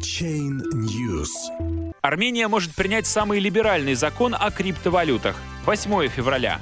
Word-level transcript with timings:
Chain 0.00 0.60
News. 0.74 1.30
Армения 2.02 2.48
может 2.48 2.74
принять 2.74 3.06
самый 3.06 3.40
либеральный 3.40 3.94
закон 3.94 4.34
о 4.38 4.50
криптовалютах. 4.50 5.36
8 5.64 6.08
февраля. 6.08 6.60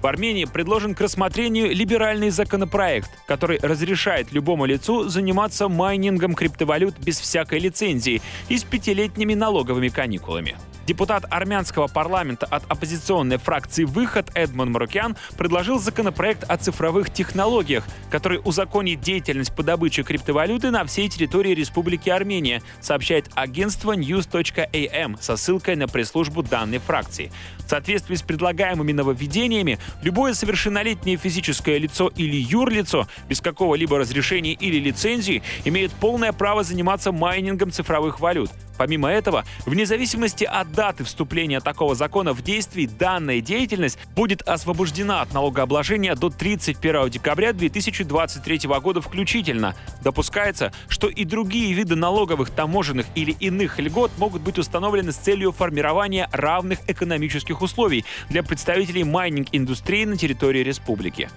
В 0.00 0.06
Армении 0.06 0.44
предложен 0.44 0.94
к 0.94 1.00
рассмотрению 1.00 1.74
либеральный 1.74 2.30
законопроект, 2.30 3.10
который 3.26 3.58
разрешает 3.60 4.32
любому 4.32 4.64
лицу 4.64 5.08
заниматься 5.08 5.68
майнингом 5.68 6.34
криптовалют 6.34 6.96
без 6.98 7.18
всякой 7.18 7.58
лицензии 7.58 8.22
и 8.48 8.56
с 8.56 8.62
пятилетними 8.62 9.34
налоговыми 9.34 9.88
каникулами. 9.88 10.56
Депутат 10.88 11.26
армянского 11.28 11.86
парламента 11.86 12.46
от 12.46 12.64
оппозиционной 12.66 13.36
фракции 13.36 13.84
«Выход» 13.84 14.30
Эдмон 14.34 14.72
Марукян 14.72 15.18
предложил 15.36 15.78
законопроект 15.78 16.44
о 16.48 16.56
цифровых 16.56 17.12
технологиях, 17.12 17.84
который 18.10 18.40
узаконит 18.42 19.02
деятельность 19.02 19.54
по 19.54 19.62
добыче 19.62 20.02
криптовалюты 20.02 20.70
на 20.70 20.86
всей 20.86 21.10
территории 21.10 21.50
Республики 21.50 22.08
Армения, 22.08 22.62
сообщает 22.80 23.28
агентство 23.34 23.94
news.am 23.94 25.20
со 25.20 25.36
ссылкой 25.36 25.76
на 25.76 25.88
пресс-службу 25.88 26.42
данной 26.42 26.78
фракции. 26.78 27.30
В 27.58 27.68
соответствии 27.68 28.14
с 28.14 28.22
предлагаемыми 28.22 28.92
нововведениями, 28.92 29.78
любое 30.00 30.32
совершеннолетнее 30.32 31.18
физическое 31.18 31.76
лицо 31.76 32.10
или 32.16 32.36
юрлицо 32.36 33.06
без 33.28 33.42
какого-либо 33.42 33.98
разрешения 33.98 34.54
или 34.54 34.78
лицензии 34.78 35.42
имеет 35.66 35.92
полное 35.92 36.32
право 36.32 36.64
заниматься 36.64 37.12
майнингом 37.12 37.72
цифровых 37.72 38.20
валют. 38.20 38.50
Помимо 38.78 39.10
этого, 39.10 39.44
вне 39.66 39.84
зависимости 39.84 40.44
от 40.44 40.77
даты 40.78 41.02
вступления 41.02 41.58
такого 41.58 41.96
закона 41.96 42.32
в 42.32 42.42
действие, 42.42 42.86
данная 42.86 43.40
деятельность 43.40 43.98
будет 44.14 44.42
освобождена 44.42 45.22
от 45.22 45.34
налогообложения 45.34 46.14
до 46.14 46.30
31 46.30 47.10
декабря 47.10 47.52
2023 47.52 48.60
года 48.80 49.00
включительно. 49.00 49.74
Допускается, 50.04 50.72
что 50.88 51.08
и 51.08 51.24
другие 51.24 51.72
виды 51.72 51.96
налоговых, 51.96 52.50
таможенных 52.50 53.06
или 53.16 53.32
иных 53.32 53.80
льгот 53.80 54.12
могут 54.18 54.42
быть 54.42 54.56
установлены 54.56 55.10
с 55.10 55.16
целью 55.16 55.50
формирования 55.50 56.28
равных 56.30 56.78
экономических 56.86 57.60
условий 57.60 58.04
для 58.28 58.44
представителей 58.44 59.02
майнинг-индустрии 59.02 60.04
на 60.04 60.16
территории 60.16 60.60
республики. 60.60 61.28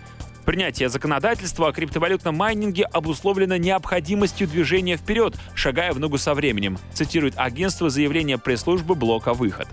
Принятие 0.46 0.90
законодательства 0.90 1.70
о 1.70 1.72
криптовалютном 1.72 2.36
майнинге 2.36 2.86
обусловлено 2.86 3.58
необходимостью 3.58 4.48
движения 4.48 4.98
вперед, 4.98 5.36
шагая 5.54 5.94
в 5.94 6.00
ногу 6.00 6.18
со 6.18 6.34
временем, 6.34 6.80
цитирует 6.94 7.36
агентство 7.38 7.90
заявления 7.90 8.38
пресс-службы 8.38 8.96
блока 8.96 9.34
«Выход». 9.34 9.68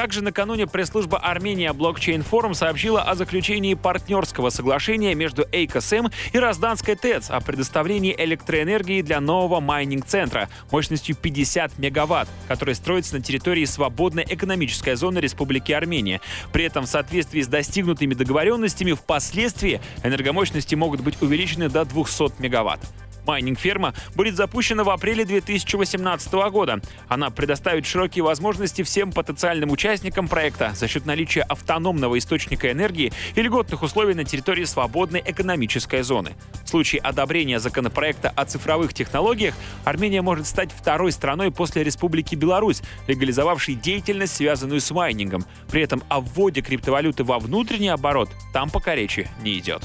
Также 0.00 0.22
накануне 0.22 0.66
пресс-служба 0.66 1.18
Armenia 1.18 1.74
Blockchain 1.74 2.22
Forum 2.22 2.54
сообщила 2.54 3.02
о 3.02 3.14
заключении 3.14 3.74
партнерского 3.74 4.48
соглашения 4.48 5.14
между 5.14 5.44
ECOS-M 5.52 6.08
и 6.32 6.38
Разданской 6.38 6.96
ТЭЦ 6.96 7.28
о 7.28 7.42
предоставлении 7.42 8.14
электроэнергии 8.16 9.02
для 9.02 9.20
нового 9.20 9.60
майнинг-центра 9.60 10.48
мощностью 10.72 11.16
50 11.16 11.78
мегаватт, 11.78 12.30
который 12.48 12.74
строится 12.76 13.16
на 13.16 13.22
территории 13.22 13.66
свободной 13.66 14.24
экономической 14.26 14.94
зоны 14.94 15.18
Республики 15.18 15.72
Армения. 15.72 16.22
При 16.50 16.64
этом 16.64 16.86
в 16.86 16.88
соответствии 16.88 17.42
с 17.42 17.46
достигнутыми 17.46 18.14
договоренностями 18.14 18.92
впоследствии 18.92 19.82
энергомощности 20.02 20.74
могут 20.74 21.02
быть 21.02 21.20
увеличены 21.20 21.68
до 21.68 21.84
200 21.84 22.40
мегаватт. 22.40 22.80
Майнинг-ферма 23.26 23.94
будет 24.14 24.36
запущена 24.36 24.84
в 24.84 24.90
апреле 24.90 25.24
2018 25.24 26.32
года. 26.50 26.80
Она 27.08 27.30
предоставит 27.30 27.86
широкие 27.86 28.24
возможности 28.24 28.82
всем 28.82 29.12
потенциальным 29.12 29.70
участникам 29.70 30.28
проекта 30.28 30.72
за 30.74 30.88
счет 30.88 31.06
наличия 31.06 31.42
автономного 31.42 32.18
источника 32.18 32.70
энергии 32.70 33.12
и 33.34 33.42
льготных 33.42 33.82
условий 33.82 34.14
на 34.14 34.24
территории 34.24 34.64
свободной 34.64 35.22
экономической 35.24 36.02
зоны. 36.02 36.32
В 36.64 36.68
случае 36.68 37.00
одобрения 37.02 37.60
законопроекта 37.60 38.32
о 38.36 38.44
цифровых 38.44 38.94
технологиях 38.94 39.54
Армения 39.84 40.22
может 40.22 40.46
стать 40.46 40.70
второй 40.72 41.12
страной 41.12 41.50
после 41.50 41.82
Республики 41.82 42.34
Беларусь, 42.34 42.82
легализовавшей 43.06 43.74
деятельность, 43.74 44.36
связанную 44.36 44.80
с 44.80 44.90
майнингом. 44.90 45.44
При 45.70 45.82
этом 45.82 46.02
о 46.08 46.20
вводе 46.20 46.60
криптовалюты 46.60 47.24
во 47.24 47.38
внутренний 47.38 47.88
оборот 47.88 48.30
там 48.52 48.70
пока 48.70 48.94
речи 48.94 49.28
не 49.42 49.58
идет. 49.58 49.82